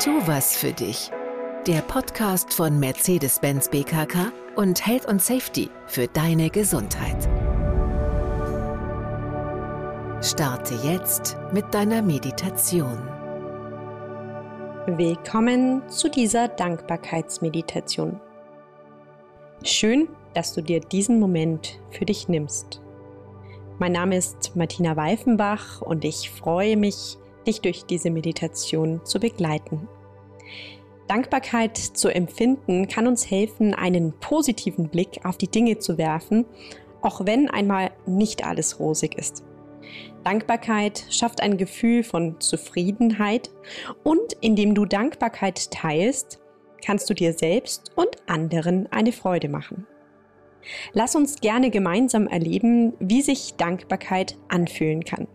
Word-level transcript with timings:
Tu 0.00 0.10
was 0.28 0.56
für 0.56 0.72
dich. 0.72 1.10
Der 1.66 1.80
Podcast 1.80 2.54
von 2.54 2.78
Mercedes-Benz 2.78 3.68
BKK 3.68 4.30
und 4.54 4.86
Health 4.86 5.06
und 5.06 5.20
Safety 5.20 5.70
für 5.88 6.06
deine 6.06 6.50
Gesundheit. 6.50 7.28
Starte 10.24 10.76
jetzt 10.84 11.36
mit 11.52 11.74
deiner 11.74 12.00
Meditation. 12.00 12.96
Willkommen 14.86 15.82
zu 15.88 16.08
dieser 16.08 16.46
Dankbarkeitsmeditation. 16.46 18.20
Schön, 19.64 20.08
dass 20.32 20.54
du 20.54 20.62
dir 20.62 20.78
diesen 20.78 21.18
Moment 21.18 21.80
für 21.90 22.04
dich 22.04 22.28
nimmst. 22.28 22.80
Mein 23.80 23.92
Name 23.92 24.16
ist 24.16 24.54
Martina 24.54 24.94
Weifenbach 24.94 25.82
und 25.82 26.04
ich 26.04 26.30
freue 26.30 26.76
mich, 26.76 27.18
dich 27.48 27.60
durch 27.60 27.84
diese 27.84 28.10
Meditation 28.10 29.04
zu 29.04 29.18
begleiten. 29.18 29.88
Dankbarkeit 31.08 31.76
zu 31.76 32.08
empfinden 32.08 32.86
kann 32.86 33.06
uns 33.06 33.30
helfen, 33.30 33.74
einen 33.74 34.12
positiven 34.20 34.88
Blick 34.88 35.20
auf 35.24 35.38
die 35.38 35.48
Dinge 35.48 35.78
zu 35.78 35.96
werfen, 35.98 36.44
auch 37.00 37.24
wenn 37.24 37.48
einmal 37.48 37.90
nicht 38.06 38.44
alles 38.44 38.78
rosig 38.78 39.16
ist. 39.16 39.42
Dankbarkeit 40.22 41.06
schafft 41.10 41.40
ein 41.42 41.56
Gefühl 41.56 42.02
von 42.02 42.38
Zufriedenheit 42.40 43.50
und 44.04 44.34
indem 44.40 44.74
du 44.74 44.84
Dankbarkeit 44.84 45.70
teilst, 45.70 46.40
kannst 46.84 47.08
du 47.08 47.14
dir 47.14 47.32
selbst 47.32 47.92
und 47.96 48.10
anderen 48.26 48.86
eine 48.92 49.12
Freude 49.12 49.48
machen. 49.48 49.86
Lass 50.92 51.16
uns 51.16 51.40
gerne 51.40 51.70
gemeinsam 51.70 52.26
erleben, 52.26 52.92
wie 53.00 53.22
sich 53.22 53.54
Dankbarkeit 53.56 54.36
anfühlen 54.48 55.04
kann. 55.04 55.26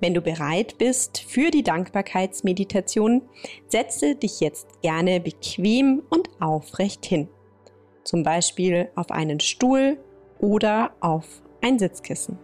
Wenn 0.00 0.14
du 0.14 0.20
bereit 0.20 0.76
bist 0.78 1.18
für 1.18 1.50
die 1.50 1.62
Dankbarkeitsmeditation, 1.62 3.22
setze 3.66 4.14
dich 4.14 4.40
jetzt 4.40 4.82
gerne 4.82 5.20
bequem 5.20 6.02
und 6.10 6.28
aufrecht 6.40 7.06
hin. 7.06 7.28
Zum 8.04 8.22
Beispiel 8.22 8.90
auf 8.94 9.10
einen 9.10 9.40
Stuhl 9.40 9.98
oder 10.38 10.92
auf 11.00 11.42
ein 11.60 11.78
Sitzkissen. 11.78 12.38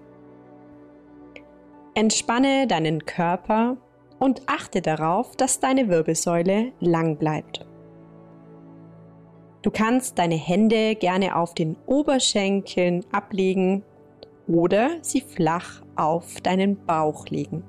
Entspanne 1.95 2.67
deinen 2.67 3.07
Körper 3.07 3.77
und 4.19 4.43
achte 4.47 4.83
darauf, 4.83 5.37
dass 5.37 5.61
deine 5.61 5.89
Wirbelsäule 5.89 6.73
lang 6.81 7.17
bleibt. 7.17 7.67
Du 9.63 9.71
kannst 9.71 10.19
deine 10.19 10.35
Hände 10.35 10.95
gerne 10.95 11.37
auf 11.37 11.55
den 11.55 11.77
Oberschenkeln 11.87 13.05
ablegen 13.13 13.83
oder 14.47 14.91
sie 15.01 15.23
flach 15.23 15.84
auf 15.97 16.41
deinen 16.41 16.85
Bauch 16.87 17.27
legen. 17.29 17.65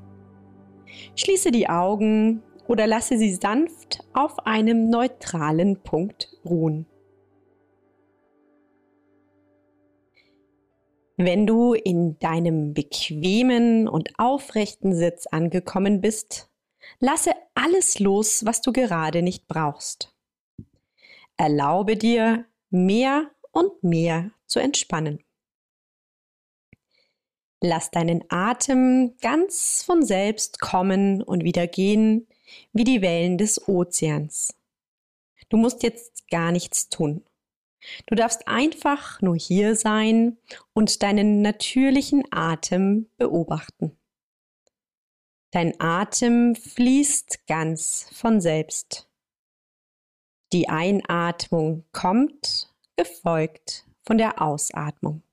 Schließe 1.16 1.52
die 1.52 1.70
Augen 1.70 2.44
oder 2.68 2.88
lasse 2.88 3.18
sie 3.18 3.34
sanft 3.34 4.00
auf 4.14 4.45
einem 4.45 4.90
neutralen 4.90 5.81
Punkt 5.84 6.31
ruhen. 6.44 6.86
Wenn 11.18 11.48
du 11.48 11.73
in 11.73 12.20
deinem 12.20 12.73
bequemen 12.73 13.88
und 13.88 14.09
aufrechten 14.18 14.94
Sitz 14.94 15.28
angekommen 15.28 16.02
bist, 16.02 16.50
lasse 17.00 17.31
alles 17.53 18.00
los, 18.00 18.46
was 18.46 18.62
du 18.62 18.73
gerade 18.73 19.22
nicht 19.22 19.48
brauchst. 19.48 20.14
Erlaube 21.38 21.96
dir, 21.96 22.46
mehr 22.70 23.31
und 23.52 23.81
mehr 23.84 24.31
zu 24.46 24.59
entspannen. 24.59 25.25
Lass 27.68 27.90
deinen 27.90 28.24
Atem 28.30 29.16
ganz 29.22 29.82
von 29.84 30.06
selbst 30.06 30.62
kommen 30.62 31.24
und 31.24 31.44
wieder 31.44 31.66
gehen, 31.66 32.28
wie 32.74 32.84
die 32.84 33.02
Wellen 33.02 33.40
des 33.40 33.68
Ozeans. 33.68 34.54
Du 35.50 35.58
musst 35.58 35.82
jetzt 35.82 36.30
gar 36.30 36.52
nichts 36.52 36.90
tun. 36.90 37.24
Du 38.06 38.14
darfst 38.14 38.48
einfach 38.48 39.20
nur 39.24 39.36
hier 39.36 39.76
sein 39.76 40.38
und 40.74 41.02
deinen 41.02 41.42
natürlichen 41.42 42.24
Atem 42.30 43.09
beobachten. 43.18 43.98
Dein 45.50 45.74
Atem 45.80 46.56
fließt 46.56 47.48
ganz 47.48 48.12
von 48.14 48.42
selbst. 48.42 49.09
Die 50.54 50.70
Einatmung 50.70 51.84
kommt, 51.94 52.72
gefolgt 52.96 53.88
von 54.04 54.20
der 54.20 54.40
Ausatmung. 54.40 55.24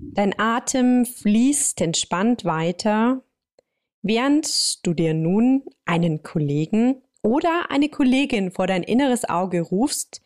Dein 0.00 0.38
Atem 0.38 1.04
fließt 1.04 1.80
entspannt 1.80 2.44
weiter, 2.44 3.24
während 4.02 4.86
du 4.86 4.94
dir 4.94 5.12
nun 5.12 5.64
einen 5.84 6.22
Kollegen 6.22 7.02
oder 7.22 7.70
eine 7.70 7.88
Kollegin 7.88 8.52
vor 8.52 8.68
dein 8.68 8.84
inneres 8.84 9.28
Auge 9.28 9.60
rufst, 9.60 10.22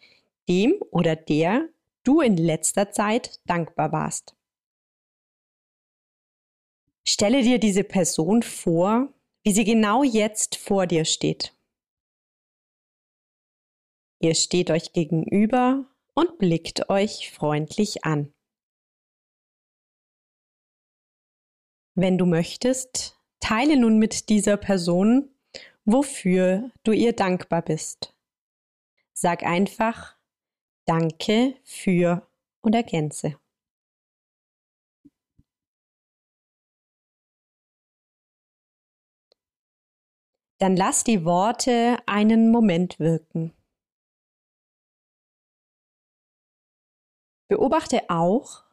dem 0.48 0.74
oder 0.90 1.16
der 1.16 1.68
du 2.04 2.20
in 2.20 2.36
letzter 2.36 2.90
Zeit 2.90 3.40
dankbar 3.46 3.92
warst. 3.92 4.36
Stelle 7.06 7.42
dir 7.42 7.58
diese 7.58 7.84
Person 7.84 8.42
vor, 8.42 9.12
wie 9.42 9.52
sie 9.52 9.64
genau 9.64 10.02
jetzt 10.02 10.56
vor 10.56 10.86
dir 10.86 11.04
steht. 11.04 11.56
Ihr 14.20 14.34
steht 14.34 14.70
euch 14.70 14.92
gegenüber 14.92 15.86
und 16.14 16.38
blickt 16.38 16.88
euch 16.90 17.32
freundlich 17.32 18.04
an. 18.04 18.32
Wenn 21.94 22.16
du 22.18 22.26
möchtest, 22.26 23.18
teile 23.40 23.76
nun 23.76 23.98
mit 23.98 24.28
dieser 24.28 24.56
Person, 24.56 25.28
wofür 25.84 26.70
du 26.84 26.92
ihr 26.92 27.12
dankbar 27.12 27.62
bist. 27.62 28.14
Sag 29.12 29.42
einfach 29.42 30.16
Danke 30.84 31.54
für 31.62 32.28
und 32.60 32.74
ergänze. 32.74 33.38
Dann 40.58 40.76
lass 40.76 41.04
die 41.04 41.24
Worte 41.24 41.98
einen 42.06 42.50
Moment 42.50 42.98
wirken. 42.98 43.52
Beobachte 47.48 48.08
auch, 48.08 48.64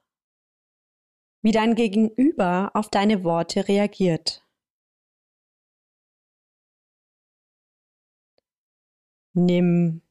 wie 1.41 1.51
dein 1.51 1.75
Gegenüber 1.75 2.71
auf 2.73 2.89
deine 2.89 3.23
Worte 3.23 3.67
reagiert. 3.67 4.45
Nimm 9.33 10.01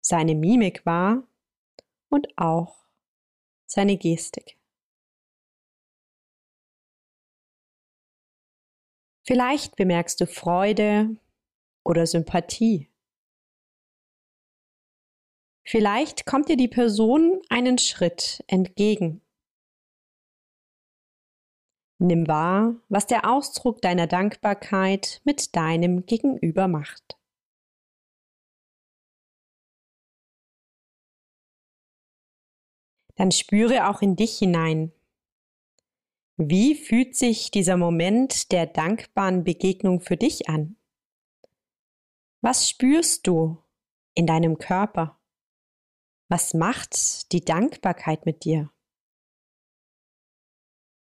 seine 0.00 0.34
Mimik 0.34 0.86
wahr 0.86 1.26
und 2.08 2.28
auch 2.36 2.86
seine 3.66 3.96
Gestik. 3.96 4.58
Vielleicht 9.24 9.76
bemerkst 9.76 10.20
du 10.20 10.26
Freude 10.26 11.16
oder 11.84 12.06
Sympathie. 12.06 12.88
Vielleicht 15.64 16.26
kommt 16.26 16.48
dir 16.48 16.56
die 16.56 16.68
Person 16.68 17.40
einen 17.48 17.78
Schritt 17.78 18.42
entgegen. 18.48 19.22
Nimm 22.02 22.26
wahr, 22.26 22.74
was 22.88 23.06
der 23.06 23.30
Ausdruck 23.30 23.80
deiner 23.80 24.08
Dankbarkeit 24.08 25.20
mit 25.22 25.54
deinem 25.54 26.04
Gegenüber 26.04 26.66
macht. 26.66 27.16
Dann 33.14 33.30
spüre 33.30 33.88
auch 33.88 34.02
in 34.02 34.16
dich 34.16 34.36
hinein. 34.36 34.90
Wie 36.36 36.74
fühlt 36.74 37.14
sich 37.14 37.52
dieser 37.52 37.76
Moment 37.76 38.50
der 38.50 38.66
dankbaren 38.66 39.44
Begegnung 39.44 40.00
für 40.00 40.16
dich 40.16 40.48
an? 40.48 40.74
Was 42.40 42.68
spürst 42.68 43.28
du 43.28 43.62
in 44.14 44.26
deinem 44.26 44.58
Körper? 44.58 45.20
Was 46.28 46.52
macht 46.52 47.30
die 47.30 47.44
Dankbarkeit 47.44 48.26
mit 48.26 48.42
dir? 48.42 48.72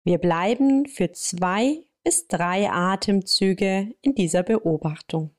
Wir 0.03 0.17
bleiben 0.17 0.87
für 0.87 1.11
zwei 1.11 1.83
bis 2.03 2.27
drei 2.27 2.71
Atemzüge 2.71 3.93
in 4.01 4.15
dieser 4.15 4.41
Beobachtung. 4.41 5.35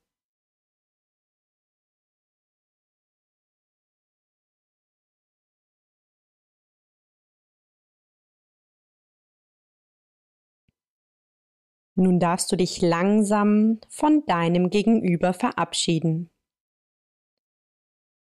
Nun 11.94 12.20
darfst 12.20 12.50
du 12.50 12.56
dich 12.56 12.80
langsam 12.80 13.80
von 13.88 14.24
deinem 14.26 14.70
Gegenüber 14.70 15.34
verabschieden. 15.34 16.30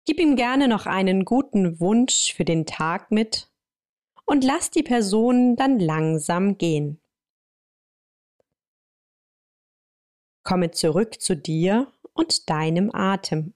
Gib 0.06 0.20
ihm 0.20 0.36
gerne 0.36 0.68
noch 0.68 0.86
einen 0.86 1.24
guten 1.24 1.80
Wunsch 1.80 2.34
für 2.34 2.46
den 2.46 2.66
Tag 2.66 3.12
mit 3.12 3.49
und 4.30 4.44
lass 4.44 4.70
die 4.70 4.84
Person 4.84 5.56
dann 5.56 5.80
langsam 5.80 6.60
gehen. 6.60 7.02
Komme 10.44 10.70
zurück 10.70 11.20
zu 11.20 11.36
dir 11.36 11.92
und 12.14 12.48
deinem 12.48 12.94
Atem. 12.94 13.56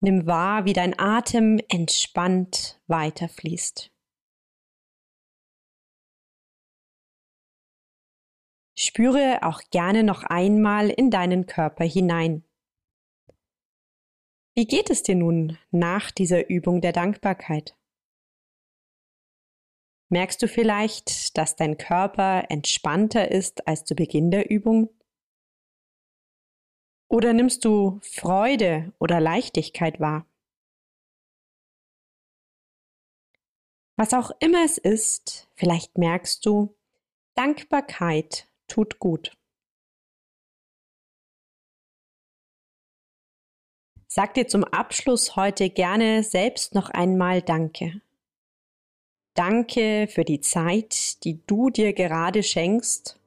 Nimm 0.00 0.26
wahr, 0.26 0.64
wie 0.64 0.72
dein 0.72 0.98
Atem 0.98 1.60
entspannt 1.68 2.80
weiterfließt. 2.86 3.92
Spüre 8.78 9.40
auch 9.42 9.60
gerne 9.70 10.04
noch 10.04 10.22
einmal 10.22 10.88
in 10.88 11.10
deinen 11.10 11.44
Körper 11.44 11.84
hinein. 11.84 12.44
Wie 14.54 14.66
geht 14.66 14.88
es 14.88 15.02
dir 15.02 15.16
nun 15.16 15.58
nach 15.70 16.10
dieser 16.10 16.48
Übung 16.48 16.80
der 16.80 16.92
Dankbarkeit? 16.92 17.76
Merkst 20.08 20.40
du 20.40 20.46
vielleicht, 20.46 21.36
dass 21.36 21.56
dein 21.56 21.78
Körper 21.78 22.44
entspannter 22.48 23.30
ist 23.30 23.66
als 23.66 23.84
zu 23.84 23.94
Beginn 23.96 24.30
der 24.30 24.50
Übung? 24.50 24.88
Oder 27.08 27.32
nimmst 27.32 27.64
du 27.64 28.00
Freude 28.02 28.92
oder 28.98 29.20
Leichtigkeit 29.20 29.98
wahr? 29.98 30.26
Was 33.96 34.12
auch 34.12 34.30
immer 34.40 34.64
es 34.64 34.78
ist, 34.78 35.48
vielleicht 35.54 35.98
merkst 35.98 36.44
du, 36.44 36.76
Dankbarkeit 37.34 38.48
tut 38.68 38.98
gut. 38.98 39.36
Sag 44.06 44.34
dir 44.34 44.46
zum 44.46 44.64
Abschluss 44.64 45.36
heute 45.36 45.68
gerne 45.68 46.22
selbst 46.22 46.74
noch 46.74 46.90
einmal 46.90 47.42
Danke. 47.42 48.00
Danke 49.36 50.08
für 50.08 50.24
die 50.24 50.40
Zeit, 50.40 51.22
die 51.22 51.38
du 51.46 51.68
dir 51.68 51.92
gerade 51.92 52.42
schenkst 52.42 53.20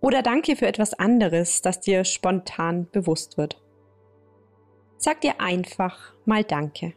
oder 0.00 0.22
danke 0.22 0.56
für 0.56 0.66
etwas 0.66 0.92
anderes, 0.92 1.62
das 1.62 1.80
dir 1.80 2.04
spontan 2.04 2.86
bewusst 2.92 3.38
wird. 3.38 3.60
Sag 4.98 5.22
dir 5.22 5.40
einfach 5.40 6.12
mal 6.26 6.44
Danke. 6.44 6.92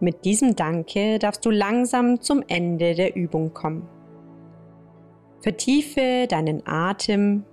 Mit 0.00 0.26
diesem 0.26 0.54
Danke 0.54 1.18
darfst 1.18 1.44
du 1.46 1.50
langsam 1.50 2.20
zum 2.20 2.44
Ende 2.46 2.94
der 2.94 3.16
Übung 3.16 3.54
kommen. 3.54 3.88
Vertiefe 5.40 6.26
deinen 6.28 6.66
Atem. 6.66 7.44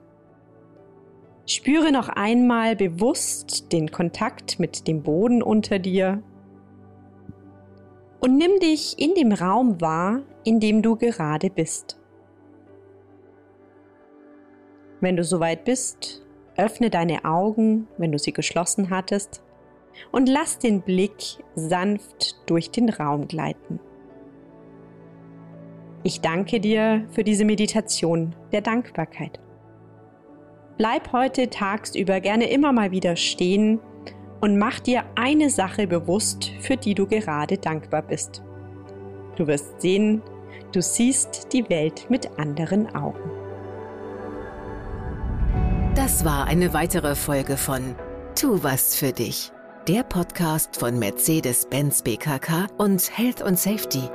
Spüre 1.47 1.91
noch 1.91 2.09
einmal 2.09 2.75
bewusst 2.75 3.71
den 3.71 3.91
Kontakt 3.91 4.59
mit 4.59 4.87
dem 4.87 5.03
Boden 5.03 5.43
unter 5.43 5.77
dir. 5.77 6.23
Und 8.19 8.37
nimm 8.37 8.59
dich 8.59 8.97
in 8.97 9.13
dem 9.13 9.31
Raum 9.31 9.79
wahr, 9.79 10.23
in 10.43 10.59
dem 10.59 10.81
du 10.81 10.95
gerade 10.95 11.51
bist. 11.51 11.99
Wenn 15.01 15.15
du 15.15 15.23
soweit 15.23 15.65
bist, 15.65 16.23
öffne 16.57 16.89
deine 16.89 17.25
Augen, 17.25 17.87
wenn 17.97 18.11
du 18.11 18.17
sie 18.17 18.33
geschlossen 18.33 18.89
hattest, 18.89 19.43
und 20.11 20.27
lass 20.27 20.57
den 20.57 20.81
Blick 20.81 21.43
sanft 21.53 22.37
durch 22.49 22.71
den 22.71 22.89
Raum 22.89 23.27
gleiten. 23.27 23.79
Ich 26.03 26.21
danke 26.21 26.59
dir 26.59 27.07
für 27.11 27.23
diese 27.23 27.45
Meditation 27.45 28.35
der 28.51 28.61
Dankbarkeit. 28.61 29.39
Bleib 30.77 31.13
heute 31.13 31.49
tagsüber 31.49 32.19
gerne 32.19 32.49
immer 32.49 32.73
mal 32.73 32.91
wieder 32.91 33.15
stehen 33.15 33.79
und 34.41 34.57
mach 34.57 34.79
dir 34.79 35.05
eine 35.15 35.49
Sache 35.49 35.87
bewusst, 35.87 36.51
für 36.59 36.75
die 36.75 36.93
du 36.93 37.07
gerade 37.07 37.57
dankbar 37.57 38.01
bist. 38.01 38.43
Du 39.37 39.47
wirst 39.47 39.81
sehen, 39.81 40.21
du 40.73 40.81
siehst 40.81 41.53
die 41.53 41.69
Welt 41.69 42.07
mit 42.09 42.37
anderen 42.37 42.93
Augen. 42.93 43.31
Das 45.95 46.25
war 46.25 46.45
eine 46.47 46.73
weitere 46.73 47.15
Folge 47.15 47.55
von 47.55 47.95
Tu 48.35 48.61
was 48.61 48.97
für 48.97 49.13
dich, 49.13 49.53
der 49.87 50.03
Podcast 50.03 50.75
von 50.75 50.99
Mercedes-Benz 50.99 52.01
BKK 52.01 52.67
und 52.77 53.17
Health 53.17 53.41
und 53.41 53.57
Safety 53.57 54.09